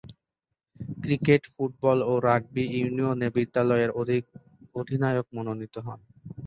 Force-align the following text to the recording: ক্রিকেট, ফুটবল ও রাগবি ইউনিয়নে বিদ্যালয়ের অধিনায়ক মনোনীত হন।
ক্রিকেট, 0.97 1.43
ফুটবল 1.53 1.97
ও 2.03 2.23
রাগবি 2.27 2.63
ইউনিয়নে 2.77 3.27
বিদ্যালয়ের 3.35 3.91
অধিনায়ক 4.75 5.27
মনোনীত 5.35 5.75
হন। 5.85 5.99